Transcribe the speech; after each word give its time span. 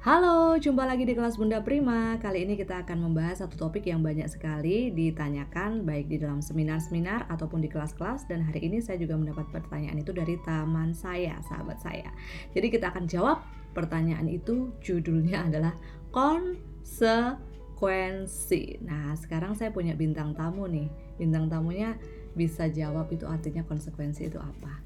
Halo, 0.00 0.56
jumpa 0.56 0.88
lagi 0.88 1.04
di 1.04 1.12
kelas 1.12 1.36
Bunda 1.36 1.60
Prima. 1.60 2.16
Kali 2.24 2.48
ini 2.48 2.56
kita 2.56 2.88
akan 2.88 3.04
membahas 3.04 3.44
satu 3.44 3.68
topik 3.68 3.84
yang 3.84 4.00
banyak 4.00 4.32
sekali 4.32 4.88
ditanyakan 4.96 5.84
baik 5.84 6.08
di 6.08 6.16
dalam 6.16 6.40
seminar-seminar 6.40 7.28
ataupun 7.28 7.60
di 7.60 7.68
kelas-kelas 7.68 8.24
dan 8.24 8.40
hari 8.40 8.64
ini 8.64 8.80
saya 8.80 8.96
juga 8.96 9.20
mendapat 9.20 9.52
pertanyaan 9.52 10.00
itu 10.00 10.16
dari 10.16 10.40
taman 10.40 10.96
saya, 10.96 11.36
sahabat 11.44 11.84
saya. 11.84 12.08
Jadi 12.56 12.72
kita 12.72 12.96
akan 12.96 13.12
jawab 13.12 13.44
pertanyaan 13.76 14.24
itu 14.24 14.72
judulnya 14.80 15.52
adalah 15.52 15.76
konsekuensi. 16.16 18.80
Nah, 18.80 19.12
sekarang 19.20 19.52
saya 19.52 19.68
punya 19.68 19.92
bintang 19.92 20.32
tamu 20.32 20.64
nih. 20.64 20.88
Bintang 21.20 21.52
tamunya 21.52 22.00
bisa 22.32 22.72
jawab 22.72 23.12
itu 23.12 23.28
artinya 23.28 23.68
konsekuensi 23.68 24.32
itu 24.32 24.40
apa. 24.40 24.80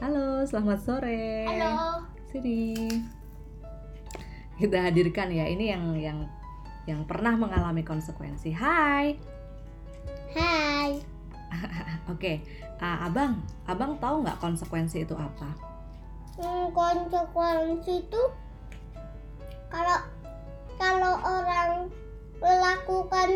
Halo, 0.00 0.48
selamat 0.48 0.80
sore. 0.80 1.44
Halo. 1.44 2.08
Sini 2.32 3.19
kita 4.60 4.76
hadirkan 4.92 5.32
ya 5.32 5.48
ini 5.48 5.72
yang 5.72 5.84
yang 5.96 6.18
yang 6.84 7.00
pernah 7.08 7.32
mengalami 7.36 7.80
konsekuensi. 7.80 8.52
Hai. 8.52 9.16
Hai. 10.36 10.90
Oke, 12.12 12.44
uh, 12.78 13.08
abang, 13.08 13.40
abang 13.64 13.96
tahu 13.98 14.22
nggak 14.22 14.38
konsekuensi 14.38 15.08
itu 15.08 15.16
apa? 15.16 15.50
Hmm, 16.40 16.72
konsekuensi 16.72 18.06
itu 18.06 18.22
kalau 19.70 19.98
kalau 20.80 21.14
orang 21.20 21.92
melakukan 22.40 23.30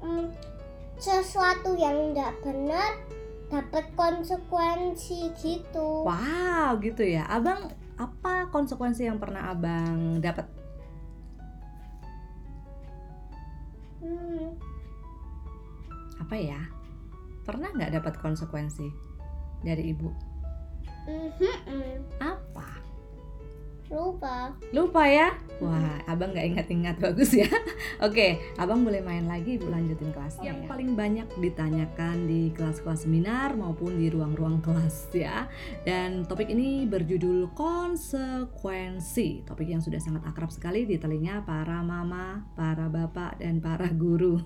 hmm, 0.00 0.30
sesuatu 0.96 1.74
yang 1.74 2.14
tidak 2.14 2.32
benar 2.40 2.90
dapat 3.46 3.84
konsekuensi 3.94 5.34
gitu. 5.38 6.06
Wow, 6.06 6.78
gitu 6.82 7.02
ya. 7.02 7.26
Abang 7.30 7.70
apa 7.96 8.52
konsekuensi 8.52 9.08
yang 9.08 9.16
pernah 9.16 9.52
abang 9.52 10.20
dapat? 10.20 10.44
Hmm, 14.04 14.52
Apa 16.20 16.36
ya? 16.36 16.60
Pernah 17.42 17.72
nggak 17.72 17.96
dapat 18.00 18.14
konsekuensi 18.20 18.86
dari 19.64 19.90
ibu? 19.96 20.12
mhm, 21.06 22.20
Apa? 22.20 22.68
Lupa. 23.90 24.52
Lupa 24.74 25.02
ya? 25.06 25.34
Wah, 25.62 26.02
abang 26.04 26.34
nggak 26.36 26.46
ingat-ingat 26.52 26.96
bagus 27.00 27.32
ya. 27.32 27.48
Oke, 28.06 28.42
abang 28.60 28.84
boleh 28.84 29.00
main 29.00 29.24
lagi, 29.24 29.56
ibu 29.56 29.70
lanjutin 29.70 30.12
kelasnya. 30.12 30.52
Yang 30.52 30.58
ya. 30.62 30.68
paling 30.68 30.90
banyak 30.92 31.28
ditanyakan 31.40 32.16
di 32.28 32.52
kelas-kelas 32.52 33.08
seminar 33.08 33.56
maupun 33.56 33.96
di 33.96 34.12
ruang-ruang 34.12 34.60
kelas 34.66 35.08
ya. 35.14 35.48
Dan 35.86 36.26
topik 36.26 36.50
ini 36.50 36.84
berjudul 36.84 37.54
konsekuensi. 37.56 39.46
Topik 39.46 39.68
yang 39.70 39.80
sudah 39.80 40.02
sangat 40.02 40.26
akrab 40.28 40.50
sekali 40.52 40.84
di 40.84 40.98
telinga 40.98 41.46
para 41.46 41.80
mama, 41.80 42.44
para 42.58 42.90
bapak, 42.90 43.40
dan 43.40 43.62
para 43.62 43.88
guru. 43.88 44.42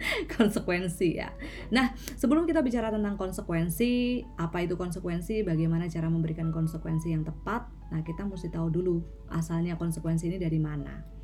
konsekuensi 0.36 1.20
ya. 1.20 1.28
Nah, 1.72 1.92
sebelum 2.16 2.48
kita 2.48 2.64
bicara 2.64 2.88
tentang 2.88 3.20
konsekuensi, 3.20 4.24
apa 4.40 4.64
itu 4.64 4.74
konsekuensi, 4.76 5.44
bagaimana 5.44 5.88
cara 5.92 6.08
memberikan 6.08 6.48
konsekuensi 6.48 7.12
yang 7.12 7.24
tepat, 7.24 7.68
nah 7.90 8.00
kita 8.06 8.22
mesti 8.22 8.48
tahu 8.50 8.70
dulu 8.70 9.02
asalnya 9.30 9.74
konsekuensi 9.78 10.30
ini 10.30 10.38
dari 10.38 10.58
mana. 10.62 11.20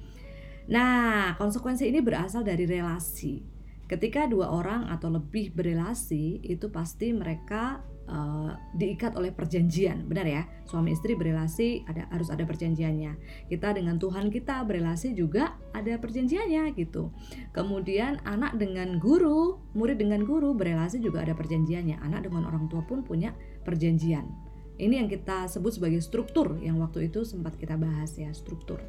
Nah, 0.67 1.39
konsekuensi 1.39 1.86
ini 1.86 2.03
berasal 2.03 2.42
dari 2.42 2.67
relasi. 2.67 3.39
Ketika 3.86 4.27
dua 4.27 4.50
orang 4.50 4.91
atau 4.91 5.14
lebih 5.14 5.55
berelasi, 5.55 6.42
itu 6.42 6.67
pasti 6.75 7.14
mereka 7.14 7.87
eh, 8.11 8.50
diikat 8.75 9.14
oleh 9.14 9.31
perjanjian, 9.31 10.11
benar 10.11 10.27
ya? 10.27 10.42
Suami 10.67 10.91
istri 10.91 11.14
berelasi 11.14 11.87
ada 11.87 12.11
harus 12.11 12.34
ada 12.34 12.42
perjanjiannya. 12.42 13.14
Kita 13.47 13.78
dengan 13.78 14.03
Tuhan 14.03 14.27
kita 14.34 14.59
berelasi 14.67 15.14
juga 15.14 15.55
ada 15.70 15.94
perjanjiannya 16.03 16.75
gitu. 16.75 17.15
Kemudian 17.55 18.19
anak 18.26 18.59
dengan 18.59 18.99
guru, 18.99 19.62
murid 19.78 20.03
dengan 20.03 20.26
guru 20.26 20.50
berelasi 20.50 20.99
juga 20.99 21.22
ada 21.22 21.38
perjanjiannya. 21.38 22.03
Anak 22.03 22.26
dengan 22.26 22.50
orang 22.50 22.66
tua 22.66 22.82
pun 22.82 23.06
punya 23.06 23.38
perjanjian. 23.62 24.46
Ini 24.76 25.04
yang 25.04 25.09
kita 25.09 25.48
sebut 25.48 25.81
sebagai 25.81 26.00
struktur 26.04 26.60
yang 26.60 26.76
waktu 26.84 27.09
itu 27.09 27.25
sempat 27.25 27.56
kita 27.56 27.81
bahas 27.81 28.12
ya, 28.20 28.28
struktur 28.37 28.81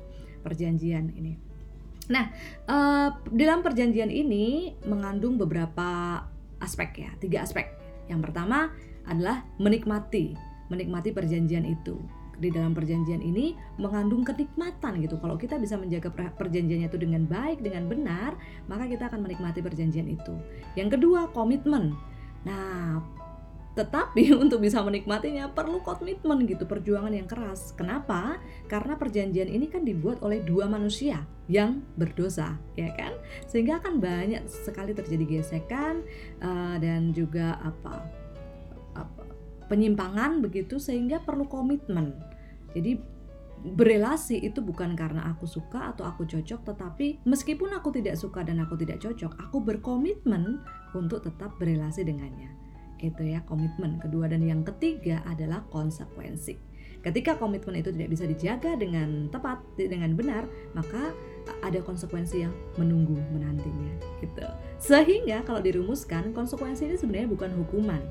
perjanjian 0.44 1.16
ini. 1.16 1.40
Nah, 2.08 2.32
eh, 2.68 3.10
dalam 3.36 3.60
perjanjian 3.64 4.12
ini 4.12 4.76
mengandung 4.88 5.36
beberapa 5.36 6.24
aspek 6.60 7.08
ya, 7.08 7.12
tiga 7.20 7.44
aspek. 7.44 7.68
Yang 8.08 8.32
pertama 8.32 8.72
adalah 9.08 9.44
menikmati, 9.60 10.36
menikmati 10.72 11.12
perjanjian 11.12 11.68
itu. 11.68 12.00
Di 12.38 12.54
dalam 12.54 12.78
perjanjian 12.78 13.20
ini 13.20 13.58
mengandung 13.82 14.22
kenikmatan 14.22 15.02
gitu. 15.02 15.18
Kalau 15.18 15.36
kita 15.42 15.58
bisa 15.58 15.74
menjaga 15.74 16.14
per- 16.14 16.38
perjanjiannya 16.38 16.88
itu 16.88 17.00
dengan 17.02 17.26
baik, 17.26 17.66
dengan 17.66 17.90
benar, 17.90 18.38
maka 18.70 18.86
kita 18.86 19.10
akan 19.10 19.26
menikmati 19.26 19.60
perjanjian 19.60 20.06
itu. 20.06 20.38
Yang 20.78 21.00
kedua, 21.00 21.34
komitmen. 21.34 21.98
Nah, 22.46 23.02
tetapi 23.78 24.34
untuk 24.44 24.66
bisa 24.66 24.82
menikmatinya 24.82 25.54
perlu 25.54 25.86
komitmen 25.86 26.50
gitu, 26.50 26.66
perjuangan 26.66 27.14
yang 27.14 27.30
keras. 27.30 27.78
Kenapa? 27.78 28.42
Karena 28.66 28.98
perjanjian 28.98 29.46
ini 29.46 29.70
kan 29.70 29.86
dibuat 29.86 30.26
oleh 30.26 30.42
dua 30.42 30.66
manusia 30.66 31.22
yang 31.46 31.86
berdosa, 31.94 32.58
ya 32.74 32.90
kan? 32.98 33.14
Sehingga 33.46 33.78
akan 33.78 34.02
banyak 34.02 34.50
sekali 34.50 34.98
terjadi 34.98 35.24
gesekan 35.30 36.02
eh, 36.42 36.76
dan 36.82 37.14
juga 37.14 37.62
apa, 37.62 38.02
apa 38.98 39.24
penyimpangan 39.70 40.42
begitu 40.42 40.82
sehingga 40.82 41.22
perlu 41.22 41.46
komitmen. 41.46 42.18
Jadi 42.74 42.98
berelasi 43.58 44.42
itu 44.46 44.62
bukan 44.62 44.94
karena 44.94 45.34
aku 45.34 45.46
suka 45.46 45.94
atau 45.94 46.06
aku 46.06 46.26
cocok, 46.30 46.62
tetapi 46.74 47.26
meskipun 47.26 47.74
aku 47.74 47.90
tidak 47.94 48.18
suka 48.18 48.46
dan 48.46 48.62
aku 48.62 48.78
tidak 48.78 49.02
cocok, 49.02 49.34
aku 49.38 49.58
berkomitmen 49.62 50.62
untuk 50.94 51.26
tetap 51.26 51.58
berelasi 51.58 52.06
dengannya 52.06 52.67
itu 53.02 53.24
ya 53.24 53.44
komitmen 53.46 54.02
kedua 54.02 54.30
dan 54.30 54.42
yang 54.44 54.62
ketiga 54.66 55.22
adalah 55.26 55.64
konsekuensi 55.70 56.58
ketika 57.06 57.38
komitmen 57.38 57.80
itu 57.80 57.94
tidak 57.94 58.10
bisa 58.10 58.26
dijaga 58.26 58.76
dengan 58.76 59.30
tepat 59.30 59.62
dengan 59.78 60.18
benar 60.18 60.44
maka 60.74 61.14
ada 61.64 61.80
konsekuensi 61.80 62.44
yang 62.44 62.54
menunggu 62.76 63.16
menantinya 63.32 63.94
gitu 64.20 64.48
sehingga 64.82 65.46
kalau 65.48 65.64
dirumuskan 65.64 66.36
konsekuensi 66.36 66.90
ini 66.90 66.98
sebenarnya 67.00 67.30
bukan 67.32 67.52
hukuman 67.56 68.02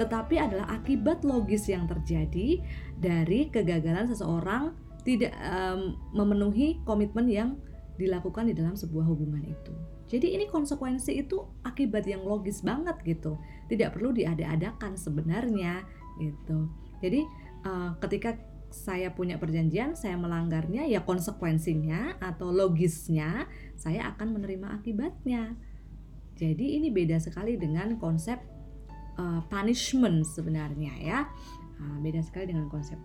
tetapi 0.00 0.40
adalah 0.40 0.72
akibat 0.72 1.20
logis 1.22 1.68
yang 1.68 1.84
terjadi 1.84 2.64
dari 2.96 3.52
kegagalan 3.52 4.08
seseorang 4.08 4.72
tidak 5.04 5.34
em, 5.36 5.98
memenuhi 6.14 6.80
komitmen 6.86 7.28
yang 7.28 7.58
dilakukan 8.00 8.48
di 8.48 8.54
dalam 8.56 8.72
sebuah 8.72 9.04
hubungan 9.04 9.44
itu. 9.44 9.72
Jadi 10.08 10.36
ini 10.36 10.44
konsekuensi 10.48 11.24
itu 11.24 11.40
akibat 11.64 12.04
yang 12.04 12.24
logis 12.24 12.60
banget 12.60 12.96
gitu. 13.04 13.36
Tidak 13.72 13.88
perlu 13.88 14.12
diada-adakan 14.12 15.00
sebenarnya 15.00 15.80
gitu. 16.20 16.68
Jadi 17.00 17.24
eh, 17.64 17.90
ketika 18.04 18.36
saya 18.72 19.12
punya 19.12 19.36
perjanjian, 19.36 19.92
saya 19.92 20.16
melanggarnya 20.16 20.88
ya 20.88 21.04
konsekuensinya 21.04 22.16
atau 22.20 22.48
logisnya 22.48 23.48
saya 23.76 24.12
akan 24.16 24.40
menerima 24.40 24.80
akibatnya. 24.80 25.56
Jadi 26.36 26.80
ini 26.80 26.88
beda 26.88 27.20
sekali 27.20 27.60
dengan 27.60 28.00
konsep 28.00 28.40
eh, 29.20 29.40
punishment 29.48 30.24
sebenarnya 30.28 30.92
ya. 31.00 31.20
Nah, 31.82 31.98
beda 32.00 32.22
sekali 32.24 32.54
dengan 32.54 32.70
konsep 32.72 32.96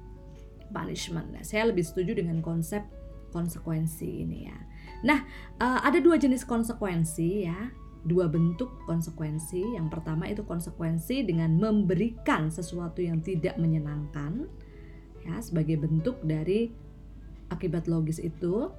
punishment. 0.72 1.34
Nah, 1.34 1.44
saya 1.44 1.68
lebih 1.70 1.84
setuju 1.84 2.18
dengan 2.18 2.40
konsep 2.40 2.84
konsekuensi 3.36 4.24
ini 4.24 4.48
ya. 4.48 4.58
Nah, 5.04 5.20
eh, 5.60 5.80
ada 5.84 6.00
dua 6.00 6.16
jenis 6.16 6.48
konsekuensi 6.48 7.46
ya, 7.46 7.70
dua 8.08 8.32
bentuk 8.32 8.72
konsekuensi. 8.88 9.76
Yang 9.76 9.88
pertama 9.92 10.32
itu 10.32 10.48
konsekuensi 10.48 11.28
dengan 11.28 11.60
memberikan 11.60 12.48
sesuatu 12.48 13.04
yang 13.04 13.20
tidak 13.20 13.60
menyenangkan, 13.60 14.48
ya 15.28 15.36
sebagai 15.44 15.76
bentuk 15.76 16.16
dari 16.24 16.72
akibat 17.52 17.92
logis 17.92 18.24
itu, 18.24 18.72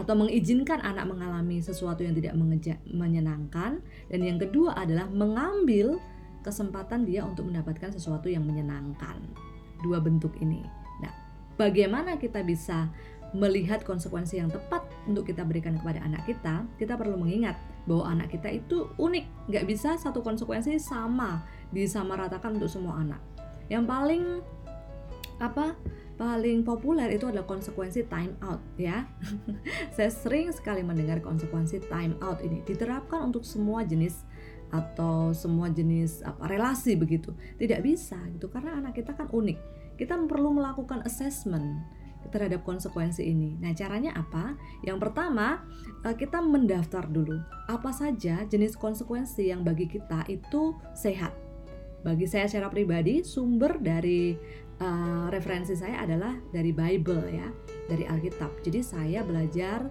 atau 0.00 0.14
mengizinkan 0.16 0.80
anak 0.80 1.04
mengalami 1.04 1.60
sesuatu 1.60 2.00
yang 2.00 2.16
tidak 2.16 2.32
menyenangkan. 2.88 3.84
Dan 4.08 4.20
yang 4.24 4.40
kedua 4.40 4.72
adalah 4.74 5.06
mengambil 5.12 6.00
kesempatan 6.42 7.04
dia 7.04 7.22
untuk 7.22 7.46
mendapatkan 7.52 7.92
sesuatu 7.92 8.32
yang 8.32 8.42
menyenangkan. 8.42 9.20
Dua 9.84 10.00
bentuk 10.00 10.32
ini. 10.40 10.64
Nah, 11.04 11.12
bagaimana 11.60 12.16
kita 12.16 12.40
bisa 12.40 12.88
melihat 13.32 13.80
konsekuensi 13.80 14.36
yang 14.36 14.52
tepat 14.52 14.84
untuk 15.08 15.24
kita 15.24 15.42
berikan 15.42 15.80
kepada 15.80 16.04
anak 16.04 16.28
kita, 16.28 16.68
kita 16.76 16.94
perlu 17.00 17.16
mengingat 17.16 17.56
bahwa 17.88 18.12
anak 18.12 18.28
kita 18.32 18.52
itu 18.52 18.92
unik, 19.00 19.48
nggak 19.48 19.64
bisa 19.66 19.96
satu 19.96 20.20
konsekuensi 20.20 20.76
sama 20.76 21.42
disamaratakan 21.72 22.60
untuk 22.60 22.68
semua 22.68 23.00
anak. 23.00 23.20
Yang 23.72 23.84
paling 23.88 24.24
apa 25.40 25.74
paling 26.20 26.62
populer 26.62 27.08
itu 27.18 27.26
adalah 27.26 27.48
konsekuensi 27.48 28.06
time 28.06 28.36
out 28.44 28.60
ya. 28.76 29.08
Saya 29.96 30.12
sering 30.12 30.52
sekali 30.52 30.84
mendengar 30.84 31.18
konsekuensi 31.24 31.82
time 31.88 32.14
out 32.20 32.44
ini 32.44 32.60
diterapkan 32.62 33.32
untuk 33.32 33.42
semua 33.42 33.82
jenis 33.82 34.22
atau 34.72 35.36
semua 35.36 35.72
jenis 35.72 36.20
apa 36.22 36.46
relasi 36.46 36.94
begitu. 36.94 37.32
Tidak 37.56 37.80
bisa 37.80 38.20
gitu 38.36 38.52
karena 38.52 38.78
anak 38.78 39.00
kita 39.00 39.16
kan 39.16 39.32
unik. 39.32 39.58
Kita 39.96 40.20
perlu 40.28 40.56
melakukan 40.56 41.02
assessment 41.08 41.80
terhadap 42.30 42.62
konsekuensi 42.62 43.24
ini. 43.24 43.58
Nah, 43.58 43.74
caranya 43.74 44.14
apa? 44.14 44.54
Yang 44.84 44.98
pertama, 45.08 45.66
eh, 46.06 46.14
kita 46.14 46.38
mendaftar 46.38 47.08
dulu 47.08 47.40
apa 47.66 47.90
saja 47.90 48.44
jenis 48.46 48.78
konsekuensi 48.78 49.50
yang 49.50 49.66
bagi 49.66 49.90
kita 49.90 50.28
itu 50.30 50.76
sehat. 50.94 51.34
Bagi 52.02 52.26
saya 52.26 52.50
secara 52.50 52.66
pribadi, 52.66 53.22
sumber 53.22 53.78
dari 53.78 54.34
uh, 54.82 55.30
referensi 55.30 55.78
saya 55.78 56.02
adalah 56.02 56.34
dari 56.50 56.74
Bible 56.74 57.30
ya, 57.30 57.46
dari 57.86 58.02
Alkitab. 58.02 58.58
Jadi 58.66 58.82
saya 58.82 59.22
belajar 59.22 59.86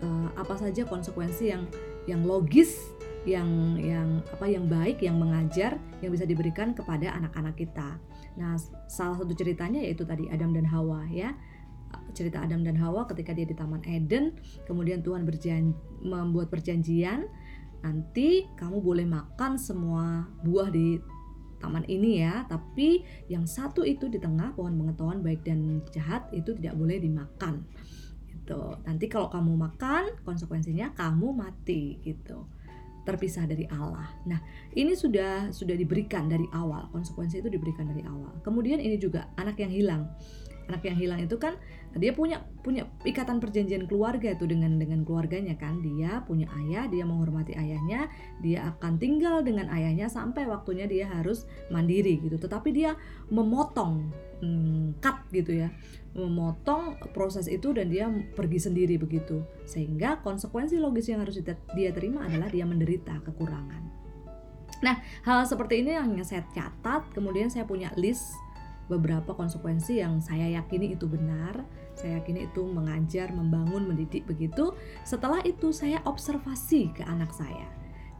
uh, 0.00 0.28
apa 0.40 0.56
saja 0.56 0.88
konsekuensi 0.88 1.52
yang 1.52 1.68
yang 2.08 2.24
logis, 2.24 2.96
yang 3.28 3.76
yang 3.76 4.24
apa 4.32 4.48
yang 4.48 4.64
baik, 4.72 5.04
yang 5.04 5.20
mengajar, 5.20 5.76
yang 6.00 6.10
bisa 6.16 6.24
diberikan 6.24 6.72
kepada 6.72 7.12
anak-anak 7.12 7.60
kita. 7.60 8.00
Nah, 8.40 8.56
salah 8.88 9.20
satu 9.20 9.36
ceritanya 9.36 9.84
yaitu 9.84 10.08
tadi 10.08 10.32
Adam 10.32 10.56
dan 10.56 10.64
Hawa 10.64 11.04
ya 11.12 11.36
cerita 12.12 12.42
Adam 12.42 12.66
dan 12.66 12.76
Hawa 12.76 13.06
ketika 13.08 13.32
dia 13.32 13.46
di 13.46 13.56
Taman 13.56 13.82
Eden, 13.86 14.36
kemudian 14.66 15.00
Tuhan 15.00 15.24
berjan 15.24 15.72
membuat 16.02 16.52
perjanjian, 16.52 17.26
nanti 17.80 18.44
kamu 18.60 18.82
boleh 18.82 19.06
makan 19.08 19.56
semua 19.56 20.28
buah 20.44 20.68
di 20.68 21.00
taman 21.60 21.84
ini 21.92 22.24
ya, 22.24 22.48
tapi 22.48 23.04
yang 23.28 23.44
satu 23.44 23.84
itu 23.84 24.08
di 24.08 24.16
tengah 24.16 24.56
pohon 24.56 24.80
pengetahuan 24.80 25.20
baik 25.20 25.44
dan 25.44 25.84
jahat 25.92 26.24
itu 26.32 26.56
tidak 26.56 26.72
boleh 26.76 26.96
dimakan. 26.96 27.68
Gitu. 28.24 28.60
Nanti 28.88 29.06
kalau 29.12 29.28
kamu 29.28 29.60
makan, 29.60 30.24
konsekuensinya 30.24 30.96
kamu 30.96 31.36
mati 31.36 32.00
gitu 32.00 32.48
terpisah 33.00 33.48
dari 33.48 33.64
Allah. 33.72 34.06
Nah, 34.28 34.40
ini 34.76 34.92
sudah 34.92 35.48
sudah 35.50 35.72
diberikan 35.72 36.28
dari 36.28 36.44
awal, 36.52 36.92
konsekuensi 36.92 37.40
itu 37.40 37.48
diberikan 37.48 37.88
dari 37.88 38.04
awal. 38.04 38.38
Kemudian 38.44 38.76
ini 38.76 39.00
juga 39.00 39.32
anak 39.40 39.56
yang 39.56 39.72
hilang 39.72 40.02
anak 40.70 40.86
yang 40.86 40.96
hilang 40.96 41.20
itu 41.26 41.36
kan 41.36 41.58
dia 41.98 42.14
punya 42.14 42.46
punya 42.62 42.86
ikatan 43.02 43.42
perjanjian 43.42 43.90
keluarga 43.90 44.30
itu 44.30 44.46
dengan 44.46 44.78
dengan 44.78 45.02
keluarganya 45.02 45.58
kan. 45.58 45.82
Dia 45.82 46.22
punya 46.22 46.46
ayah 46.62 46.86
dia 46.86 47.02
menghormati 47.02 47.58
ayahnya 47.58 48.06
dia 48.38 48.70
akan 48.70 49.02
tinggal 49.02 49.42
dengan 49.42 49.66
ayahnya 49.74 50.06
sampai 50.06 50.46
waktunya 50.46 50.86
dia 50.86 51.10
harus 51.10 51.50
mandiri 51.74 52.22
gitu. 52.22 52.38
Tetapi 52.38 52.70
dia 52.70 52.94
memotong 53.26 54.06
hmm, 54.38 55.02
cut 55.02 55.18
gitu 55.34 55.66
ya. 55.66 55.74
Memotong 56.14 57.02
proses 57.10 57.50
itu 57.50 57.74
dan 57.74 57.90
dia 57.90 58.06
pergi 58.38 58.62
sendiri 58.62 58.94
begitu. 58.94 59.42
Sehingga 59.66 60.22
konsekuensi 60.22 60.78
logis 60.78 61.10
yang 61.10 61.26
harus 61.26 61.42
dia 61.74 61.90
terima 61.90 62.30
adalah 62.30 62.46
dia 62.46 62.62
menderita 62.62 63.18
kekurangan. 63.26 63.90
Nah, 64.80 64.96
hal 65.28 65.44
seperti 65.44 65.84
ini 65.84 65.92
yang 65.92 66.16
saya 66.24 66.46
catat, 66.56 67.04
kemudian 67.12 67.52
saya 67.52 67.68
punya 67.68 67.92
list 68.00 68.32
beberapa 68.90 69.30
konsekuensi 69.38 70.02
yang 70.02 70.18
saya 70.18 70.50
yakini 70.58 70.98
itu 70.98 71.06
benar, 71.06 71.62
saya 71.94 72.18
yakini 72.18 72.50
itu 72.50 72.66
mengajar, 72.66 73.30
membangun, 73.30 73.86
mendidik 73.86 74.26
begitu. 74.26 74.74
Setelah 75.06 75.38
itu 75.46 75.70
saya 75.70 76.02
observasi 76.02 76.90
ke 76.90 77.06
anak 77.06 77.30
saya. 77.30 77.70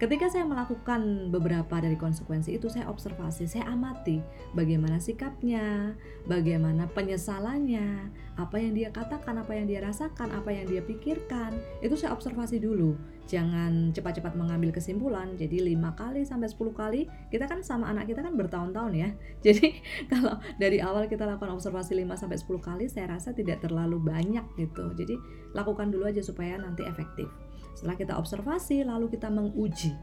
Ketika 0.00 0.32
saya 0.32 0.48
melakukan 0.48 1.28
beberapa 1.28 1.76
dari 1.76 1.92
konsekuensi 1.92 2.56
itu, 2.56 2.72
saya 2.72 2.88
observasi, 2.88 3.44
saya 3.44 3.68
amati 3.68 4.24
bagaimana 4.56 4.96
sikapnya, 4.96 5.92
bagaimana 6.24 6.88
penyesalannya, 6.96 8.08
apa 8.40 8.56
yang 8.56 8.72
dia 8.72 8.88
katakan, 8.88 9.36
apa 9.36 9.52
yang 9.52 9.68
dia 9.68 9.84
rasakan, 9.84 10.32
apa 10.32 10.56
yang 10.56 10.64
dia 10.64 10.80
pikirkan. 10.80 11.52
Itu 11.84 12.00
saya 12.00 12.16
observasi 12.16 12.64
dulu. 12.64 12.96
Jangan 13.28 13.92
cepat-cepat 13.92 14.40
mengambil 14.40 14.72
kesimpulan. 14.72 15.36
Jadi 15.36 15.68
lima 15.68 15.92
kali 15.92 16.24
sampai 16.24 16.48
10 16.48 16.72
kali, 16.72 17.04
kita 17.28 17.44
kan 17.44 17.60
sama 17.60 17.92
anak 17.92 18.08
kita 18.08 18.24
kan 18.24 18.32
bertahun-tahun 18.40 18.96
ya. 18.96 19.12
Jadi 19.44 19.84
kalau 20.08 20.40
dari 20.56 20.80
awal 20.80 21.12
kita 21.12 21.28
lakukan 21.28 21.52
observasi 21.52 21.92
5 21.92 22.16
sampai 22.16 22.40
10 22.40 22.48
kali, 22.64 22.84
saya 22.88 23.20
rasa 23.20 23.36
tidak 23.36 23.60
terlalu 23.60 24.00
banyak 24.00 24.48
gitu. 24.56 24.96
Jadi 24.96 25.12
lakukan 25.52 25.92
dulu 25.92 26.08
aja 26.08 26.24
supaya 26.24 26.56
nanti 26.56 26.88
efektif. 26.88 27.28
Setelah 27.80 27.96
kita 27.96 28.14
observasi, 28.20 28.84
lalu 28.84 29.08
kita 29.08 29.32
menguji. 29.32 29.96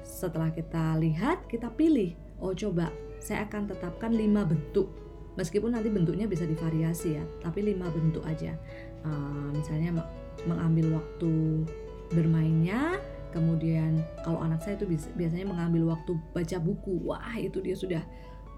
Setelah 0.00 0.48
kita 0.56 0.96
lihat, 0.96 1.44
kita 1.52 1.68
pilih. 1.68 2.16
Oh 2.40 2.56
coba, 2.56 2.88
saya 3.20 3.44
akan 3.44 3.68
tetapkan 3.68 4.08
lima 4.16 4.48
bentuk. 4.48 4.88
Meskipun 5.36 5.76
nanti 5.76 5.92
bentuknya 5.92 6.24
bisa 6.24 6.48
divariasi 6.48 7.20
ya, 7.20 7.24
tapi 7.44 7.60
lima 7.60 7.92
bentuk 7.92 8.24
aja. 8.24 8.56
Uh, 9.04 9.52
misalnya 9.52 10.00
mengambil 10.48 10.96
waktu 10.96 11.60
bermainnya, 12.08 12.96
kemudian 13.36 14.00
kalau 14.24 14.40
anak 14.40 14.64
saya 14.64 14.80
itu 14.80 14.88
biasanya 15.12 15.44
mengambil 15.44 15.92
waktu 15.92 16.16
baca 16.32 16.56
buku. 16.56 17.04
Wah 17.04 17.36
itu 17.36 17.60
dia 17.60 17.76
sudah 17.76 18.00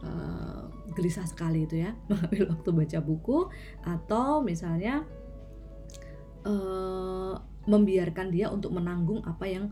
uh, 0.06 0.70
gelisah 0.94 1.26
sekali 1.26 1.67
itu 1.67 1.82
ya, 1.82 1.99
mengambil 2.15 2.55
waktu 2.55 2.70
baca 2.70 2.99
buku 3.03 3.38
atau 3.82 4.38
misalnya 4.38 5.03
uh, 6.47 7.50
membiarkan 7.67 8.35
dia 8.35 8.50
untuk 8.50 8.75
menanggung 8.75 9.23
apa 9.23 9.47
yang 9.47 9.70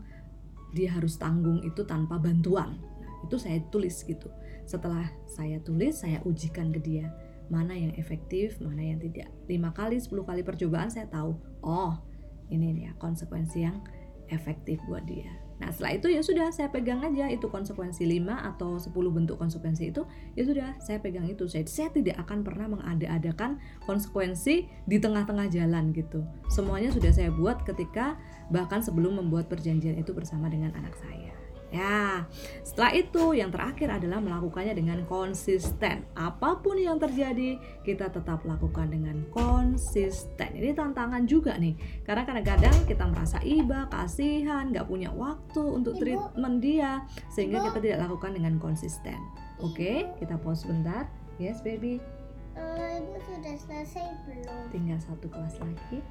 dia 0.71 0.91
harus 0.95 1.19
tanggung 1.19 1.59
itu 1.67 1.83
tanpa 1.83 2.15
bantuan. 2.15 2.79
Nah, 2.79 3.13
itu 3.27 3.35
saya 3.35 3.59
tulis 3.67 4.03
gitu. 4.07 4.31
Setelah 4.63 5.11
saya 5.27 5.59
tulis, 5.59 5.99
saya 5.99 6.23
ujikan 6.23 6.71
ke 6.71 6.79
dia 6.79 7.11
mana 7.51 7.75
yang 7.75 7.91
efektif, 7.99 8.55
mana 8.63 8.79
yang 8.79 8.99
tidak. 9.03 9.27
Lima 9.51 9.75
kali, 9.75 9.99
10 9.99 10.23
kali 10.23 10.39
percobaan 10.39 10.87
saya 10.87 11.11
tahu, 11.11 11.35
oh 11.59 11.99
ini 12.47 12.71
nih 12.71 12.83
ya 12.87 12.91
konsekuensi 12.95 13.59
yang 13.67 13.83
efektif 14.31 14.79
buat 14.87 15.03
dia. 15.03 15.40
Nah 15.61 15.69
setelah 15.69 15.93
itu 15.93 16.07
ya 16.09 16.25
sudah 16.25 16.49
saya 16.49 16.73
pegang 16.73 17.05
aja 17.05 17.29
itu 17.29 17.45
konsekuensi 17.45 18.03
5 18.09 18.25
atau 18.27 18.81
10 18.81 18.89
bentuk 19.13 19.37
konsekuensi 19.37 19.93
itu 19.93 20.03
ya 20.33 20.43
sudah 20.43 20.67
saya 20.81 20.97
pegang 20.97 21.29
itu. 21.29 21.45
Saya, 21.45 21.63
saya 21.69 21.93
tidak 21.93 22.17
akan 22.25 22.41
pernah 22.41 22.67
mengada-adakan 22.73 23.61
konsekuensi 23.85 24.65
di 24.65 24.97
tengah-tengah 24.97 25.47
jalan 25.53 25.93
gitu. 25.93 26.25
Semuanya 26.49 26.89
sudah 26.89 27.13
saya 27.13 27.29
buat 27.29 27.61
ketika 27.61 28.17
bahkan 28.49 28.81
sebelum 28.81 29.21
membuat 29.21 29.47
perjanjian 29.47 29.95
itu 30.01 30.11
bersama 30.11 30.49
dengan 30.49 30.73
anak 30.75 30.97
saya 30.97 31.40
Ya, 31.71 32.27
setelah 32.67 32.91
itu 32.99 33.31
yang 33.31 33.47
terakhir 33.47 33.87
adalah 33.87 34.19
melakukannya 34.19 34.75
dengan 34.75 35.07
konsisten. 35.07 36.03
Apa 36.19 36.59
pun 36.59 36.75
yang 36.75 36.99
terjadi, 36.99 37.55
kita 37.87 38.11
tetap 38.11 38.43
lakukan 38.43 38.91
dengan 38.91 39.23
konsisten. 39.31 40.51
Ini 40.51 40.75
tantangan 40.75 41.23
juga 41.23 41.55
nih, 41.55 41.79
karena 42.03 42.27
kadang-kadang 42.27 42.75
kita 42.83 43.07
merasa 43.07 43.39
iba, 43.47 43.87
kasihan, 43.87 44.67
nggak 44.67 44.83
punya 44.83 45.15
waktu 45.15 45.63
untuk 45.63 45.95
treatment 45.95 46.59
dia, 46.59 47.07
sehingga 47.31 47.63
kita 47.71 47.79
tidak 47.79 47.99
lakukan 48.03 48.35
dengan 48.35 48.59
konsisten. 48.59 49.15
Oke, 49.63 50.11
kita 50.19 50.35
pause 50.43 50.67
sebentar. 50.67 51.07
Yes, 51.39 51.63
baby. 51.63 52.03
Uh, 52.51 52.99
Ibu 52.99 53.15
sudah 53.31 53.55
selesai 53.55 54.11
belum? 54.27 54.75
Tinggal 54.75 54.99
satu 54.99 55.31
kelas 55.31 55.55
lagi. 55.63 56.03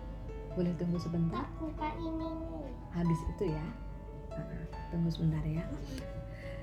Boleh 0.56 0.72
tunggu 0.80 0.96
sebentar? 0.96 1.44
Buka 1.60 1.92
ini 2.00 2.32
nih. 2.32 2.72
Habis 2.96 3.20
itu 3.36 3.52
ya 3.52 3.89
tunggu 4.90 5.08
sebentar 5.08 5.42
ya. 5.46 5.64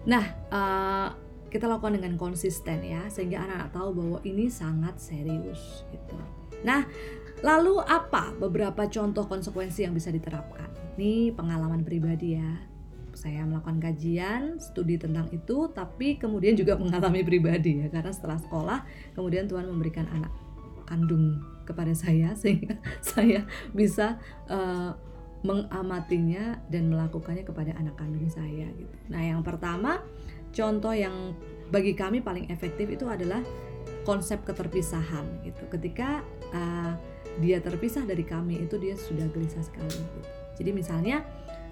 Nah 0.08 0.26
uh, 0.52 1.10
kita 1.48 1.66
lakukan 1.66 1.96
dengan 1.96 2.20
konsisten 2.20 2.84
ya 2.84 3.08
sehingga 3.08 3.48
anak-anak 3.48 3.70
tahu 3.72 3.90
bahwa 3.96 4.20
ini 4.28 4.52
sangat 4.52 5.00
serius 5.00 5.88
gitu. 5.90 6.16
Nah 6.68 6.84
lalu 7.42 7.80
apa 7.84 8.36
beberapa 8.36 8.86
contoh 8.92 9.26
konsekuensi 9.26 9.88
yang 9.88 9.96
bisa 9.96 10.12
diterapkan? 10.12 10.68
Ini 11.00 11.32
pengalaman 11.34 11.88
pribadi 11.88 12.36
ya. 12.36 12.52
Saya 13.18 13.50
melakukan 13.50 13.82
kajian 13.82 14.62
studi 14.62 15.02
tentang 15.02 15.26
itu 15.34 15.74
tapi 15.74 16.22
kemudian 16.22 16.54
juga 16.54 16.78
mengalami 16.78 17.26
pribadi 17.26 17.82
ya 17.82 17.90
karena 17.90 18.14
setelah 18.14 18.38
sekolah 18.38 18.80
kemudian 19.18 19.50
Tuhan 19.50 19.66
memberikan 19.66 20.06
anak 20.14 20.30
kandung 20.86 21.42
kepada 21.68 21.92
saya 21.98 22.32
sehingga 22.42 22.80
saya 23.04 23.44
bisa 23.76 24.22
uh, 24.48 24.96
mengamatinya 25.48 26.60
dan 26.68 26.92
melakukannya 26.92 27.48
kepada 27.48 27.72
anak 27.80 27.96
kandung 27.96 28.28
saya 28.28 28.68
gitu. 28.76 28.96
Nah, 29.08 29.24
yang 29.24 29.40
pertama 29.48 30.04
contoh 30.52 30.92
yang 30.92 31.32
bagi 31.72 31.96
kami 31.96 32.20
paling 32.20 32.52
efektif 32.52 32.92
itu 32.92 33.08
adalah 33.08 33.40
konsep 34.04 34.44
keterpisahan 34.44 35.24
gitu. 35.48 35.64
Ketika 35.72 36.20
uh, 36.52 37.00
dia 37.40 37.64
terpisah 37.64 38.04
dari 38.04 38.28
kami 38.28 38.60
itu 38.68 38.76
dia 38.76 39.00
sudah 39.00 39.32
gelisah 39.32 39.64
sekali 39.64 39.96
gitu. 39.96 40.20
Jadi 40.60 40.70
misalnya 40.76 41.24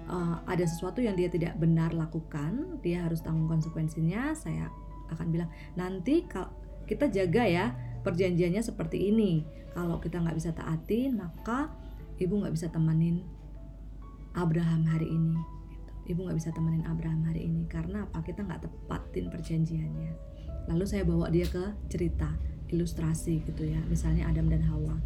uh, 0.08 0.40
ada 0.48 0.64
sesuatu 0.64 1.04
yang 1.04 1.12
dia 1.12 1.28
tidak 1.28 1.60
benar 1.60 1.92
lakukan, 1.92 2.80
dia 2.80 3.04
harus 3.04 3.20
tanggung 3.20 3.50
konsekuensinya. 3.50 4.32
Saya 4.32 4.72
akan 5.12 5.26
bilang 5.28 5.50
nanti 5.76 6.24
kalau 6.24 6.48
kita 6.88 7.12
jaga 7.12 7.44
ya 7.44 7.66
perjanjiannya 8.00 8.62
seperti 8.64 9.12
ini. 9.12 9.44
Kalau 9.76 10.00
kita 10.00 10.24
nggak 10.24 10.36
bisa 10.40 10.56
taatin, 10.56 11.20
maka 11.20 11.68
ibu 12.16 12.40
nggak 12.40 12.54
bisa 12.56 12.72
temenin 12.72 13.35
Abraham 14.36 14.84
hari 14.84 15.08
ini 15.08 15.36
gitu. 15.72 15.92
ibu 16.12 16.18
nggak 16.28 16.38
bisa 16.38 16.50
temenin 16.52 16.84
Abraham 16.84 17.24
hari 17.24 17.48
ini 17.48 17.64
karena 17.66 18.04
apa? 18.04 18.22
Kita 18.22 18.44
nggak 18.44 18.68
tepatin 18.68 19.32
perjanjiannya. 19.32 20.12
Lalu 20.70 20.84
saya 20.84 21.02
bawa 21.02 21.32
dia 21.32 21.48
ke 21.48 21.74
cerita 21.88 22.30
ilustrasi 22.70 23.42
gitu 23.46 23.62
ya. 23.66 23.80
Misalnya 23.88 24.28
Adam 24.28 24.50
dan 24.50 24.62
Hawa. 24.62 24.98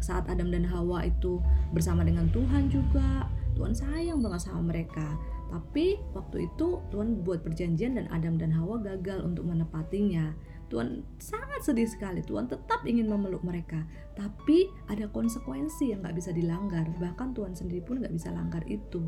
Saat 0.00 0.28
Adam 0.28 0.52
dan 0.52 0.64
Hawa 0.68 1.08
itu 1.08 1.40
bersama 1.72 2.04
dengan 2.04 2.28
Tuhan 2.30 2.68
juga 2.68 3.28
Tuhan 3.56 3.72
sayang 3.72 4.20
banget 4.20 4.46
sama 4.46 4.68
mereka. 4.68 5.16
Tapi 5.48 5.96
waktu 6.12 6.52
itu 6.52 6.84
Tuhan 6.92 7.24
buat 7.24 7.40
perjanjian 7.40 7.96
dan 7.96 8.06
Adam 8.12 8.36
dan 8.36 8.52
Hawa 8.52 8.82
gagal 8.84 9.24
untuk 9.24 9.48
menepatinya 9.48 10.36
Tuhan 10.66 11.06
sangat 11.22 11.62
sedih 11.62 11.86
sekali. 11.86 12.20
Tuhan 12.26 12.50
tetap 12.50 12.82
ingin 12.82 13.06
memeluk 13.06 13.46
mereka, 13.46 13.86
tapi 14.18 14.66
ada 14.90 15.06
konsekuensi 15.06 15.94
yang 15.94 16.02
nggak 16.02 16.16
bisa 16.18 16.30
dilanggar. 16.34 16.86
Bahkan 16.98 17.34
Tuhan 17.38 17.54
sendiri 17.54 17.82
pun 17.86 18.02
nggak 18.02 18.14
bisa 18.14 18.34
langgar 18.34 18.66
itu, 18.66 19.06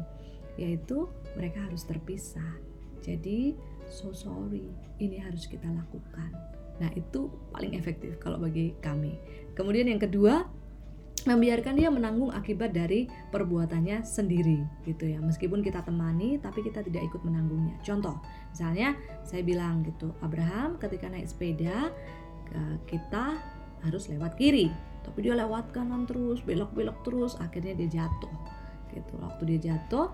yaitu 0.54 1.10
mereka 1.34 1.66
harus 1.66 1.82
terpisah. 1.82 2.58
Jadi 3.02 3.58
so 3.90 4.14
sorry, 4.14 4.70
ini 5.02 5.18
harus 5.18 5.50
kita 5.50 5.66
lakukan. 5.66 6.30
Nah 6.78 6.90
itu 6.94 7.26
paling 7.50 7.74
efektif 7.74 8.18
kalau 8.22 8.38
bagi 8.38 8.74
kami. 8.78 9.18
Kemudian 9.58 9.90
yang 9.90 9.98
kedua 9.98 10.46
membiarkan 11.24 11.74
dia 11.74 11.88
menanggung 11.88 12.30
akibat 12.30 12.76
dari 12.76 13.08
perbuatannya 13.32 14.04
sendiri 14.04 14.62
gitu 14.84 15.08
ya. 15.08 15.18
Meskipun 15.18 15.64
kita 15.64 15.82
temani 15.82 16.36
tapi 16.38 16.60
kita 16.62 16.84
tidak 16.84 17.02
ikut 17.08 17.24
menanggungnya. 17.24 17.80
Contoh 17.80 18.20
misalnya 18.52 18.94
saya 19.24 19.40
bilang 19.42 19.82
gitu 19.82 20.12
Abraham 20.20 20.76
ketika 20.76 21.08
naik 21.08 21.26
sepeda 21.26 21.90
kita 22.84 23.40
harus 23.82 24.06
lewat 24.12 24.36
kiri. 24.36 24.68
Tapi 25.02 25.24
dia 25.24 25.32
lewat 25.32 25.72
kanan 25.72 26.04
terus 26.04 26.44
belok-belok 26.44 27.00
terus 27.00 27.32
akhirnya 27.40 27.72
dia 27.72 28.04
jatuh 28.04 28.34
gitu. 28.92 29.14
Waktu 29.18 29.42
dia 29.56 29.72
jatuh 29.72 30.12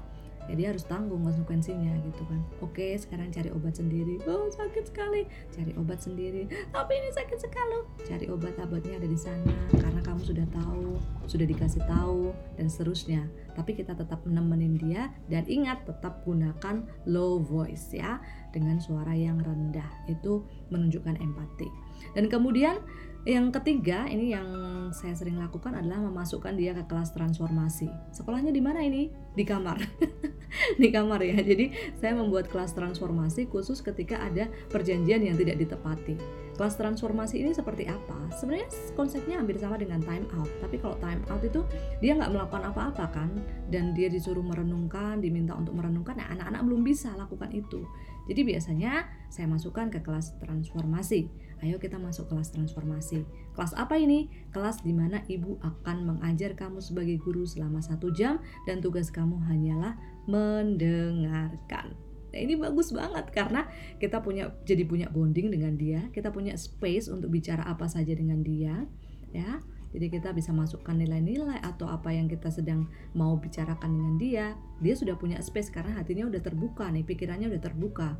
ya 0.52 0.70
harus 0.70 0.84
tanggung 0.84 1.24
konsekuensinya 1.24 1.92
gitu 2.04 2.22
kan. 2.28 2.40
Oke 2.60 2.96
sekarang 3.00 3.32
cari 3.32 3.48
obat 3.52 3.80
sendiri. 3.80 4.20
Oh 4.28 4.48
sakit 4.52 4.92
sekali. 4.92 5.24
Cari 5.52 5.72
obat 5.80 6.04
sendiri. 6.04 6.44
Tapi 6.70 6.92
ini 6.92 7.10
sakit 7.12 7.38
sekali. 7.40 7.78
Cari 8.04 8.26
obat-obatnya 8.28 9.00
ada 9.00 9.08
di 9.08 9.18
sana 9.18 9.52
karena 9.72 10.00
kamu 10.04 10.22
sudah 10.24 10.46
tahu 10.52 11.00
sudah 11.24 11.46
dikasih 11.48 11.82
tahu 11.88 12.36
dan 12.60 12.66
seterusnya. 12.68 13.24
Tapi 13.54 13.78
kita 13.78 13.94
tetap 13.94 14.26
nemenin 14.26 14.76
dia 14.76 15.14
dan 15.30 15.46
ingat 15.46 15.86
tetap 15.86 16.26
gunakan 16.26 16.84
low 17.06 17.40
voice 17.40 17.94
ya 17.94 18.20
dengan 18.52 18.82
suara 18.82 19.14
yang 19.16 19.40
rendah. 19.40 19.88
Itu 20.10 20.44
menunjukkan 20.68 21.16
empati. 21.16 21.68
Dan 22.12 22.28
kemudian 22.28 22.82
yang 23.24 23.48
ketiga, 23.48 24.04
ini 24.04 24.36
yang 24.36 24.48
saya 24.92 25.16
sering 25.16 25.40
lakukan 25.40 25.72
adalah 25.72 25.96
memasukkan 26.04 26.52
dia 26.60 26.76
ke 26.76 26.84
kelas 26.84 27.16
transformasi. 27.16 27.88
Sekolahnya 28.12 28.52
di 28.52 28.60
mana 28.60 28.84
ini? 28.84 29.08
Di 29.32 29.48
kamar. 29.48 29.80
di 30.82 30.88
kamar 30.92 31.24
ya. 31.24 31.40
Jadi, 31.40 31.96
saya 31.96 32.12
membuat 32.20 32.52
kelas 32.52 32.76
transformasi 32.76 33.48
khusus 33.48 33.80
ketika 33.80 34.20
ada 34.20 34.52
perjanjian 34.68 35.24
yang 35.24 35.40
tidak 35.40 35.56
ditepati. 35.56 36.20
Kelas 36.54 36.76
transformasi 36.76 37.40
ini 37.40 37.56
seperti 37.56 37.88
apa? 37.88 38.28
Sebenarnya 38.36 38.68
konsepnya 38.92 39.40
hampir 39.40 39.56
sama 39.56 39.80
dengan 39.80 40.04
time 40.04 40.28
out. 40.36 40.52
Tapi 40.60 40.76
kalau 40.78 41.00
time 41.00 41.24
out 41.32 41.40
itu 41.40 41.64
dia 42.04 42.14
nggak 42.14 42.28
melakukan 42.28 42.70
apa-apa 42.70 43.04
kan, 43.08 43.32
dan 43.72 43.96
dia 43.96 44.12
disuruh 44.12 44.44
merenungkan, 44.44 45.18
diminta 45.24 45.56
untuk 45.56 45.72
merenungkan. 45.74 46.20
Nah, 46.20 46.28
anak-anak 46.28 46.60
belum 46.60 46.84
bisa 46.84 47.10
lakukan 47.16 47.48
itu. 47.56 47.88
Jadi 48.28 48.40
biasanya 48.44 49.08
saya 49.32 49.48
masukkan 49.48 49.88
ke 49.88 50.04
kelas 50.04 50.36
transformasi 50.38 51.43
Ayo 51.62 51.78
kita 51.78 52.00
masuk 52.00 52.32
kelas 52.32 52.50
transformasi. 52.50 53.22
Kelas 53.54 53.76
apa 53.78 53.94
ini? 54.00 54.32
Kelas 54.50 54.82
di 54.82 54.90
mana 54.90 55.22
ibu 55.30 55.60
akan 55.62 56.16
mengajar 56.16 56.58
kamu 56.58 56.82
sebagai 56.82 57.20
guru 57.22 57.46
selama 57.46 57.78
satu 57.84 58.10
jam 58.10 58.42
dan 58.66 58.82
tugas 58.82 59.12
kamu 59.14 59.38
hanyalah 59.46 59.94
mendengarkan. 60.26 61.94
Nah, 62.34 62.38
ini 62.42 62.58
bagus 62.58 62.90
banget 62.90 63.30
karena 63.30 63.70
kita 64.02 64.18
punya 64.18 64.50
jadi 64.66 64.82
punya 64.82 65.06
bonding 65.06 65.54
dengan 65.54 65.78
dia, 65.78 66.10
kita 66.10 66.34
punya 66.34 66.58
space 66.58 67.06
untuk 67.06 67.30
bicara 67.30 67.62
apa 67.62 67.86
saja 67.86 68.10
dengan 68.10 68.42
dia, 68.42 68.90
ya. 69.30 69.62
Jadi 69.94 70.10
kita 70.10 70.34
bisa 70.34 70.50
masukkan 70.50 70.98
nilai-nilai 70.98 71.62
atau 71.62 71.86
apa 71.86 72.10
yang 72.10 72.26
kita 72.26 72.50
sedang 72.50 72.90
mau 73.14 73.38
bicarakan 73.38 73.94
dengan 73.94 74.14
dia. 74.18 74.46
Dia 74.82 74.98
sudah 74.98 75.14
punya 75.14 75.38
space 75.38 75.70
karena 75.70 75.94
hatinya 75.94 76.26
udah 76.26 76.42
terbuka 76.42 76.90
nih, 76.90 77.06
pikirannya 77.06 77.46
udah 77.46 77.62
terbuka. 77.62 78.18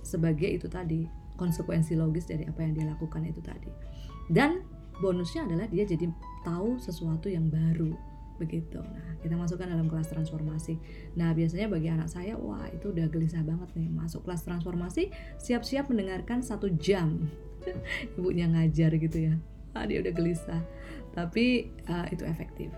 Sebagai 0.00 0.48
itu 0.48 0.72
tadi, 0.72 1.04
konsekuensi 1.36 1.94
logis 1.94 2.26
dari 2.26 2.48
apa 2.48 2.64
yang 2.64 2.72
dia 2.74 2.86
lakukan 2.88 3.22
itu 3.24 3.40
tadi. 3.44 3.70
Dan 4.26 4.64
bonusnya 4.98 5.44
adalah 5.44 5.68
dia 5.68 5.84
jadi 5.84 6.08
tahu 6.42 6.80
sesuatu 6.80 7.28
yang 7.28 7.52
baru 7.52 7.92
begitu. 8.36 8.78
Nah, 8.80 9.16
kita 9.24 9.34
masukkan 9.34 9.68
dalam 9.68 9.88
kelas 9.88 10.12
transformasi. 10.12 10.76
Nah, 11.16 11.32
biasanya 11.32 11.72
bagi 11.72 11.88
anak 11.88 12.08
saya, 12.12 12.36
wah 12.36 12.68
itu 12.68 12.92
udah 12.92 13.08
gelisah 13.08 13.40
banget 13.42 13.72
nih 13.74 13.88
masuk 13.88 14.28
kelas 14.28 14.44
transformasi, 14.44 15.08
siap-siap 15.40 15.88
mendengarkan 15.88 16.44
satu 16.44 16.68
jam 16.76 17.32
ibunya 18.16 18.46
ngajar 18.48 18.92
gitu 19.00 19.32
ya. 19.32 19.34
Ah, 19.76 19.84
dia 19.84 20.00
udah 20.00 20.12
gelisah, 20.12 20.60
tapi 21.12 21.68
uh, 21.88 22.08
itu 22.08 22.24
efektif 22.24 22.72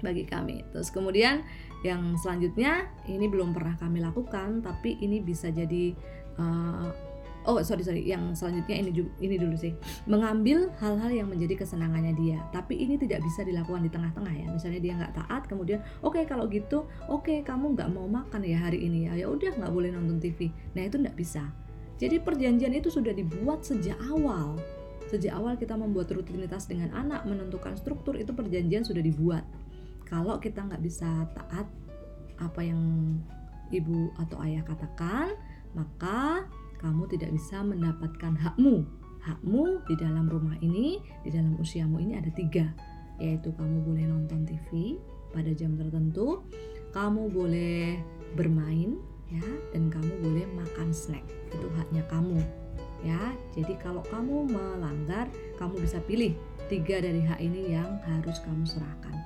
bagi 0.00 0.24
kami. 0.28 0.64
Terus 0.72 0.88
kemudian 0.92 1.44
yang 1.84 2.16
selanjutnya 2.20 2.88
ini 3.08 3.28
belum 3.28 3.52
pernah 3.52 3.76
kami 3.76 4.00
lakukan, 4.00 4.64
tapi 4.64 4.96
ini 5.00 5.20
bisa 5.20 5.52
jadi 5.52 5.92
uh, 6.40 6.88
oh 7.46 7.62
sorry 7.62 7.86
sorry. 7.86 8.02
Yang 8.04 8.42
selanjutnya 8.42 8.76
ini 8.82 8.90
ini 9.22 9.36
dulu 9.38 9.56
sih. 9.56 9.72
Mengambil 10.04 10.68
hal-hal 10.82 11.10
yang 11.10 11.28
menjadi 11.30 11.62
kesenangannya 11.62 12.12
dia. 12.18 12.38
Tapi 12.50 12.76
ini 12.76 12.98
tidak 12.98 13.22
bisa 13.22 13.46
dilakukan 13.46 13.86
di 13.86 13.90
tengah-tengah 13.90 14.34
ya. 14.34 14.46
Misalnya 14.50 14.80
dia 14.82 14.92
nggak 14.98 15.14
taat 15.14 15.42
kemudian 15.46 15.80
oke 16.02 16.18
okay, 16.18 16.24
kalau 16.26 16.50
gitu 16.50 16.84
oke 17.06 17.24
okay, 17.24 17.38
kamu 17.46 17.78
nggak 17.78 17.88
mau 17.94 18.06
makan 18.10 18.42
ya 18.42 18.58
hari 18.58 18.82
ini 18.82 19.08
ya. 19.08 19.24
Ya 19.24 19.26
udah 19.30 19.54
nggak 19.56 19.72
boleh 19.72 19.94
nonton 19.94 20.18
TV 20.18 20.50
nah 20.74 20.82
itu 20.82 20.98
nggak 20.98 21.16
bisa. 21.16 21.46
Jadi 21.96 22.20
perjanjian 22.20 22.76
itu 22.76 22.92
sudah 22.92 23.14
dibuat 23.16 23.64
sejak 23.64 23.96
awal. 24.12 24.60
Sejak 25.08 25.32
awal 25.38 25.54
kita 25.56 25.78
membuat 25.78 26.12
rutinitas 26.12 26.68
dengan 26.68 26.92
anak 26.92 27.24
menentukan 27.24 27.78
struktur 27.78 28.18
itu 28.18 28.34
perjanjian 28.34 28.84
sudah 28.84 29.00
dibuat. 29.00 29.46
Kalau 30.04 30.36
kita 30.42 30.66
nggak 30.66 30.82
bisa 30.82 31.08
taat 31.32 31.66
apa 32.36 32.60
yang 32.60 32.82
ibu 33.72 34.12
atau 34.20 34.38
ayah 34.44 34.62
katakan 34.62 35.34
maka 35.74 36.46
kamu 36.80 37.08
tidak 37.10 37.30
bisa 37.34 37.62
mendapatkan 37.64 38.34
hakmu. 38.36 38.84
Hakmu 39.26 39.82
di 39.90 39.94
dalam 39.98 40.30
rumah 40.30 40.54
ini, 40.62 41.02
di 41.26 41.34
dalam 41.34 41.58
usiamu 41.58 41.98
ini 41.98 42.14
ada 42.14 42.30
tiga, 42.30 42.70
yaitu 43.18 43.50
kamu 43.58 43.82
boleh 43.82 44.04
nonton 44.06 44.46
TV 44.46 45.00
pada 45.34 45.50
jam 45.50 45.74
tertentu, 45.74 46.46
kamu 46.94 47.28
boleh 47.34 47.98
bermain, 48.38 48.94
ya, 49.26 49.42
dan 49.74 49.90
kamu 49.90 50.12
boleh 50.22 50.46
makan 50.54 50.94
snack. 50.94 51.26
Itu 51.50 51.66
haknya 51.74 52.06
kamu, 52.06 52.38
ya. 53.02 53.34
Jadi 53.58 53.74
kalau 53.82 54.06
kamu 54.06 54.46
melanggar, 54.46 55.26
kamu 55.58 55.82
bisa 55.82 55.98
pilih 56.06 56.38
tiga 56.70 57.02
dari 57.02 57.22
hak 57.22 57.42
ini 57.42 57.74
yang 57.74 57.98
harus 58.06 58.38
kamu 58.46 58.62
serahkan 58.62 59.16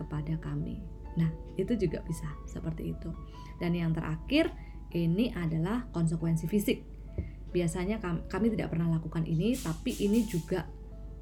kepada 0.00 0.40
kami. 0.40 0.80
Nah, 1.14 1.30
itu 1.54 1.78
juga 1.78 2.02
bisa 2.02 2.26
seperti 2.48 2.96
itu. 2.96 3.10
Dan 3.62 3.76
yang 3.78 3.94
terakhir, 3.94 4.50
ini 4.94 5.34
adalah 5.34 5.90
konsekuensi 5.90 6.46
fisik. 6.46 6.78
Biasanya 7.50 7.98
kami, 8.30 8.50
tidak 8.54 8.74
pernah 8.74 8.90
lakukan 8.90 9.26
ini, 9.26 9.54
tapi 9.54 9.94
ini 10.02 10.26
juga 10.26 10.66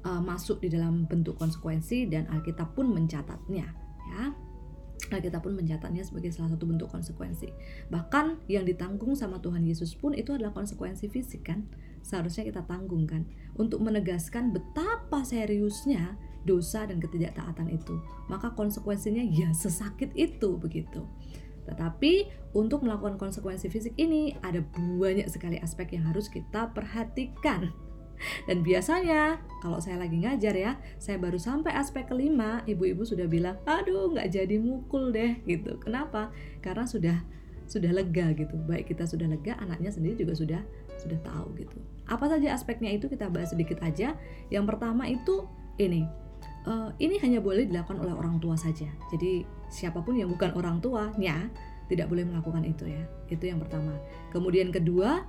uh, 0.05 0.21
masuk 0.21 0.61
di 0.61 0.69
dalam 0.73 1.05
bentuk 1.05 1.37
konsekuensi 1.37 2.09
dan 2.09 2.25
Alkitab 2.29 2.73
pun 2.73 2.89
mencatatnya, 2.89 3.69
ya. 4.13 4.23
Alkitab 5.13 5.45
pun 5.45 5.53
mencatatnya 5.53 6.01
sebagai 6.01 6.31
salah 6.33 6.53
satu 6.55 6.65
bentuk 6.65 6.89
konsekuensi. 6.89 7.51
Bahkan 7.91 8.49
yang 8.49 8.63
ditanggung 8.65 9.13
sama 9.13 9.37
Tuhan 9.43 9.61
Yesus 9.61 9.93
pun 9.93 10.15
itu 10.15 10.33
adalah 10.33 10.55
konsekuensi 10.55 11.11
fisik 11.11 11.45
kan. 11.45 11.67
Seharusnya 12.01 12.47
kita 12.47 12.63
tanggung 12.65 13.05
kan 13.05 13.27
untuk 13.59 13.83
menegaskan 13.83 14.55
betapa 14.55 15.21
seriusnya 15.27 16.15
dosa 16.47 16.87
dan 16.87 16.99
ketidaktaatan 16.99 17.71
itu. 17.71 17.99
Maka 18.31 18.55
konsekuensinya 18.55 19.23
ya 19.23 19.51
sesakit 19.51 20.11
itu 20.15 20.55
begitu. 20.59 21.03
Tetapi 21.63 22.13
untuk 22.53 22.83
melakukan 22.85 23.17
konsekuensi 23.17 23.71
fisik 23.71 23.95
ini 23.97 24.35
ada 24.43 24.61
banyak 24.75 25.27
sekali 25.31 25.57
aspek 25.59 25.95
yang 25.95 26.09
harus 26.11 26.27
kita 26.29 26.69
perhatikan. 26.75 27.71
Dan 28.47 28.61
biasanya 28.61 29.41
kalau 29.59 29.81
saya 29.81 29.99
lagi 29.99 30.21
ngajar 30.21 30.53
ya, 30.55 30.71
saya 31.01 31.17
baru 31.19 31.39
sampai 31.39 31.73
aspek 31.75 32.07
kelima, 32.07 32.61
ibu-ibu 32.69 33.03
sudah 33.03 33.25
bilang, 33.27 33.57
aduh 33.65 34.13
nggak 34.13 34.31
jadi 34.31 34.55
mukul 34.59 35.11
deh 35.11 35.39
gitu. 35.49 35.79
Kenapa? 35.81 36.29
Karena 36.63 36.85
sudah 36.87 37.17
sudah 37.67 37.89
lega 37.89 38.35
gitu. 38.35 38.53
Baik 38.67 38.93
kita 38.93 39.07
sudah 39.07 39.25
lega, 39.25 39.57
anaknya 39.59 39.89
sendiri 39.89 40.19
juga 40.19 40.35
sudah 40.37 40.61
sudah 40.99 41.19
tahu 41.23 41.57
gitu. 41.57 41.77
Apa 42.05 42.27
saja 42.29 42.53
aspeknya 42.53 42.91
itu 42.91 43.07
kita 43.07 43.31
bahas 43.31 43.55
sedikit 43.55 43.79
aja. 43.81 44.15
Yang 44.51 44.65
pertama 44.75 45.07
itu 45.09 45.47
ini, 45.81 46.05
uh, 46.67 46.89
ini 46.99 47.19
hanya 47.19 47.39
boleh 47.39 47.67
dilakukan 47.67 47.99
oleh 48.01 48.13
orang 48.15 48.39
tua 48.39 48.55
saja. 48.59 48.87
Jadi 49.11 49.43
siapa 49.71 50.03
pun 50.03 50.15
yang 50.17 50.31
bukan 50.31 50.55
orang 50.55 50.79
tuanya 50.83 51.49
tidak 51.91 52.07
boleh 52.09 52.23
melakukan 52.27 52.63
itu 52.63 52.87
ya. 52.87 53.03
Itu 53.27 53.47
yang 53.47 53.59
pertama. 53.59 53.95
Kemudian 54.31 54.71
kedua, 54.71 55.27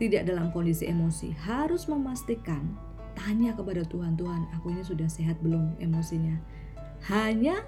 tidak 0.00 0.24
dalam 0.24 0.48
kondisi 0.50 0.88
emosi. 0.88 1.36
Harus 1.44 1.84
memastikan 1.86 2.76
tanya 3.12 3.52
kepada 3.52 3.84
Tuhan, 3.84 4.16
Tuhan, 4.16 4.48
aku 4.56 4.72
ini 4.72 4.82
sudah 4.82 5.06
sehat 5.06 5.36
belum 5.44 5.76
emosinya? 5.76 6.40
Hanya 7.08 7.60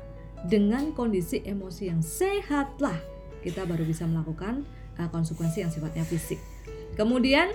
dengan 0.49 0.91
kondisi 0.97 1.45
emosi 1.45 1.93
yang 1.93 2.01
sehatlah 2.03 2.97
kita 3.43 3.67
baru 3.67 3.83
bisa 3.87 4.07
melakukan 4.07 4.65
uh, 4.97 5.09
konsekuensi 5.11 5.63
yang 5.63 5.71
sifatnya 5.71 6.07
fisik. 6.07 6.39
Kemudian 6.95 7.51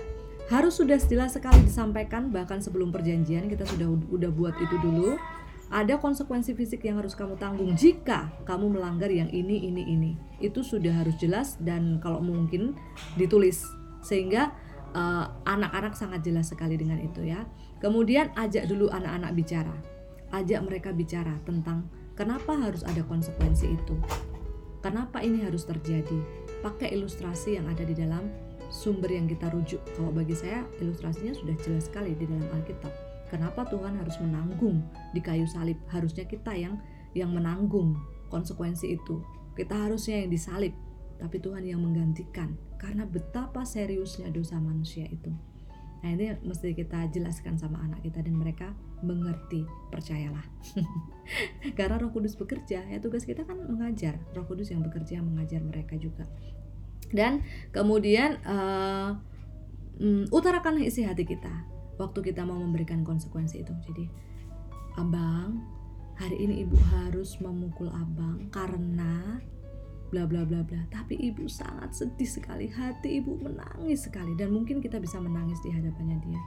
harus 0.48 0.80
sudah 0.80 0.96
jelas 0.96 1.36
sekali 1.36 1.60
disampaikan 1.60 2.32
bahkan 2.32 2.60
sebelum 2.64 2.88
perjanjian 2.88 3.52
kita 3.52 3.68
sudah 3.68 3.88
udah 4.08 4.30
buat 4.32 4.56
itu 4.56 4.76
dulu 4.80 5.20
ada 5.68 6.00
konsekuensi 6.00 6.56
fisik 6.56 6.88
yang 6.88 6.96
harus 6.96 7.12
kamu 7.12 7.36
tanggung 7.36 7.76
jika 7.76 8.32
kamu 8.48 8.72
melanggar 8.72 9.12
yang 9.12 9.28
ini 9.28 9.68
ini 9.68 9.84
ini 9.84 10.10
itu 10.40 10.64
sudah 10.64 11.04
harus 11.04 11.16
jelas 11.20 11.60
dan 11.60 12.00
kalau 12.00 12.24
mungkin 12.24 12.72
ditulis 13.20 13.68
sehingga 14.00 14.56
Eh, 14.88 15.26
anak-anak 15.44 15.92
sangat 15.92 16.24
jelas 16.24 16.48
sekali 16.48 16.80
dengan 16.80 16.96
itu 16.96 17.20
ya. 17.20 17.44
Kemudian 17.76 18.32
ajak 18.32 18.64
dulu 18.64 18.88
anak-anak 18.88 19.36
bicara, 19.36 19.76
ajak 20.32 20.64
mereka 20.64 20.96
bicara 20.96 21.36
tentang 21.44 21.92
kenapa 22.16 22.56
harus 22.56 22.80
ada 22.88 23.04
konsekuensi 23.04 23.68
itu, 23.68 23.94
kenapa 24.80 25.20
ini 25.20 25.44
harus 25.44 25.68
terjadi. 25.68 26.18
Pakai 26.64 26.96
ilustrasi 26.96 27.60
yang 27.60 27.68
ada 27.68 27.84
di 27.84 27.92
dalam 27.94 28.32
sumber 28.72 29.12
yang 29.12 29.28
kita 29.28 29.52
rujuk. 29.52 29.78
Kalau 29.92 30.10
bagi 30.10 30.34
saya 30.34 30.64
ilustrasinya 30.80 31.36
sudah 31.36 31.54
jelas 31.60 31.86
sekali 31.86 32.16
di 32.16 32.24
dalam 32.24 32.48
Alkitab. 32.56 33.07
Kenapa 33.28 33.68
Tuhan 33.68 34.00
harus 34.00 34.16
menanggung 34.20 34.80
di 35.12 35.20
kayu 35.20 35.44
salib? 35.44 35.76
Harusnya 35.92 36.24
kita 36.24 36.56
yang 36.56 36.80
yang 37.12 37.32
menanggung 37.32 37.96
konsekuensi 38.32 38.96
itu. 38.96 39.20
Kita 39.52 39.74
harusnya 39.88 40.24
yang 40.24 40.30
disalib, 40.32 40.72
tapi 41.20 41.42
Tuhan 41.42 41.66
yang 41.66 41.82
menggantikan 41.82 42.56
karena 42.78 43.04
betapa 43.04 43.66
seriusnya 43.66 44.30
dosa 44.30 44.56
manusia 44.62 45.04
itu. 45.10 45.34
Nah 45.98 46.14
ini 46.14 46.30
mesti 46.46 46.78
kita 46.78 47.10
jelaskan 47.10 47.58
sama 47.58 47.82
anak 47.82 48.06
kita 48.06 48.22
dan 48.22 48.38
mereka 48.38 48.70
mengerti, 49.02 49.66
percayalah. 49.90 50.46
Karena 51.78 51.98
Roh 51.98 52.14
Kudus 52.14 52.38
bekerja, 52.38 52.86
ya 52.86 52.98
tugas 53.02 53.26
kita 53.26 53.42
kan 53.42 53.58
mengajar. 53.66 54.22
Roh 54.30 54.46
Kudus 54.46 54.70
yang 54.70 54.86
bekerja 54.86 55.18
mengajar 55.18 55.58
mereka 55.58 55.98
juga. 55.98 56.30
Dan 57.10 57.42
kemudian 57.74 58.38
uh, 58.46 59.18
um, 59.98 60.22
utarakan 60.30 60.78
isi 60.86 61.02
hati 61.02 61.26
kita 61.26 61.77
waktu 61.98 62.32
kita 62.32 62.46
mau 62.46 62.56
memberikan 62.56 63.02
konsekuensi 63.02 63.60
itu. 63.66 63.74
Jadi, 63.84 64.04
abang, 64.96 65.62
hari 66.18 66.38
ini 66.42 66.66
ibu 66.66 66.74
harus 66.98 67.38
memukul 67.38 67.86
abang 67.94 68.50
karena 68.50 69.38
bla 70.10 70.24
bla 70.24 70.42
bla 70.42 70.64
bla. 70.64 70.82
Tapi 70.90 71.14
ibu 71.20 71.46
sangat 71.46 71.94
sedih 71.94 72.26
sekali 72.26 72.66
hati 72.66 73.22
ibu 73.22 73.38
menangis 73.38 74.08
sekali 74.08 74.34
dan 74.34 74.50
mungkin 74.50 74.82
kita 74.82 74.98
bisa 74.98 75.20
menangis 75.20 75.60
di 75.62 75.70
hadapannya 75.70 76.18
dia. 76.24 76.40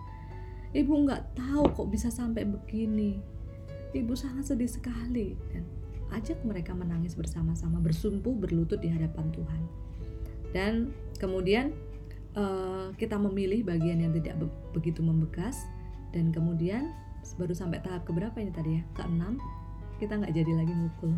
Ibu 0.72 0.94
nggak 1.08 1.36
tahu 1.36 1.64
kok 1.72 1.90
bisa 1.92 2.08
sampai 2.12 2.48
begini. 2.48 3.20
Ibu 3.92 4.16
sangat 4.16 4.56
sedih 4.56 4.72
sekali 4.72 5.36
dan 5.52 5.68
ajak 6.16 6.44
mereka 6.44 6.76
menangis 6.76 7.16
bersama-sama 7.16 7.80
bersumpu 7.80 8.36
berlutut 8.36 8.80
di 8.80 8.92
hadapan 8.92 9.32
Tuhan. 9.32 9.62
Dan 10.52 10.74
kemudian 11.20 11.72
uh, 12.36 12.92
kita 12.96 13.16
memilih 13.18 13.66
bagian 13.66 14.02
yang 14.02 14.14
tidak 14.16 14.40
be 14.40 14.48
begitu 14.76 15.04
membekas. 15.04 15.58
Dan 16.12 16.36
kemudian 16.36 16.92
baru 17.40 17.56
sampai 17.56 17.80
tahap 17.80 18.04
keberapa 18.04 18.36
ini 18.44 18.52
tadi 18.52 18.72
ya? 18.80 18.84
Keenam 18.98 19.40
kita 20.02 20.18
nggak 20.18 20.34
jadi 20.34 20.52
lagi 20.58 20.74
mukul. 20.74 21.14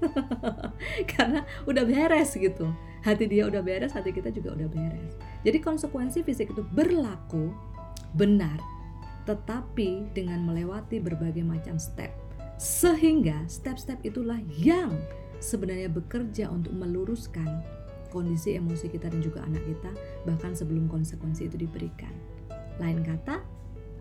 Karena 1.12 1.44
udah 1.68 1.84
beres 1.84 2.36
gitu. 2.36 2.70
Hati 3.04 3.28
dia 3.28 3.44
udah 3.44 3.60
beres 3.60 3.92
hati 3.92 4.16
kita 4.16 4.32
juga 4.32 4.56
udah 4.56 4.68
beres. 4.72 5.12
Jadi 5.44 5.58
konsekuensi 5.60 6.24
fisik 6.24 6.56
itu 6.56 6.64
berlaku 6.64 7.52
benar 8.16 8.56
tetapi 9.24 10.12
dengan 10.12 10.44
melewati 10.44 11.00
berbagai 11.00 11.44
macam 11.44 11.80
step. 11.80 12.12
Sehingga 12.60 13.44
step-step 13.48 13.98
itulah 14.04 14.38
yang 14.60 14.92
sebenarnya 15.40 15.90
bekerja 15.90 16.48
untuk 16.48 16.72
meluruskan 16.76 17.64
kondisi 18.14 18.54
emosi 18.54 18.86
kita 18.86 19.10
dan 19.10 19.18
juga 19.18 19.42
anak 19.42 19.66
kita 19.66 19.90
bahkan 20.22 20.54
sebelum 20.54 20.86
konsekuensi 20.86 21.50
itu 21.50 21.58
diberikan. 21.58 22.14
Lain 22.78 23.02
kata 23.02 23.42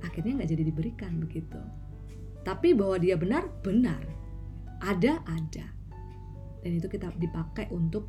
akhirnya 0.05 0.37
nggak 0.37 0.49
jadi 0.53 0.63
diberikan 0.69 1.17
begitu. 1.17 1.57
Tapi 2.45 2.77
bahwa 2.77 3.01
dia 3.01 3.17
benar 3.17 3.49
benar. 3.65 4.05
Ada 4.83 5.25
ada. 5.25 5.65
Dan 6.61 6.77
itu 6.77 6.85
kita 6.85 7.09
dipakai 7.17 7.73
untuk 7.73 8.07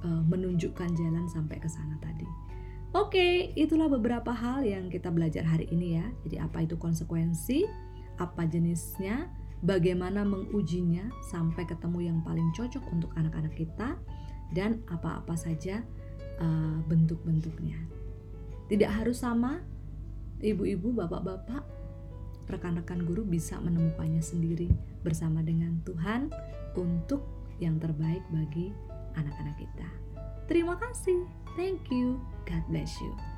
uh, 0.00 0.22
menunjukkan 0.24 0.96
jalan 0.96 1.28
sampai 1.28 1.60
ke 1.60 1.68
sana 1.68 2.00
tadi. 2.00 2.26
Oke, 2.92 3.56
itulah 3.56 3.88
beberapa 3.88 4.36
hal 4.36 4.68
yang 4.68 4.92
kita 4.92 5.08
belajar 5.08 5.44
hari 5.48 5.64
ini 5.72 5.96
ya. 5.96 6.06
Jadi 6.28 6.36
apa 6.36 6.58
itu 6.60 6.76
konsekuensi, 6.76 7.64
apa 8.20 8.44
jenisnya, 8.44 9.32
bagaimana 9.64 10.26
mengujinya 10.26 11.08
sampai 11.30 11.64
ketemu 11.64 12.12
yang 12.12 12.18
paling 12.20 12.50
cocok 12.52 12.82
untuk 12.92 13.14
anak-anak 13.14 13.54
kita 13.54 13.96
dan 14.52 14.84
apa-apa 14.88 15.34
saja 15.34 15.80
uh, 16.38 16.78
bentuk-bentuknya. 16.86 17.76
Tidak 18.68 18.88
harus 18.88 19.20
sama, 19.20 19.60
ibu-ibu, 20.40 20.96
bapak-bapak, 20.96 21.64
rekan-rekan 22.48 23.04
guru 23.04 23.24
bisa 23.24 23.56
menemukannya 23.60 24.20
sendiri 24.20 24.68
bersama 25.00 25.40
dengan 25.44 25.80
Tuhan 25.84 26.32
untuk 26.76 27.24
yang 27.60 27.78
terbaik 27.78 28.22
bagi 28.32 28.72
anak-anak 29.16 29.56
kita. 29.60 29.88
Terima 30.48 30.76
kasih. 30.76 31.24
Thank 31.54 31.88
you. 31.92 32.18
God 32.48 32.64
bless 32.68 32.92
you. 33.00 33.31